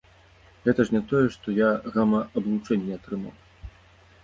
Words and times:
Гэта 0.65 0.85
ж 0.89 0.95
не 0.95 1.01
тое, 1.11 1.21
што 1.35 1.47
я 1.59 1.67
гама-аблучэнне 1.99 2.99
атрымаў. 3.03 3.35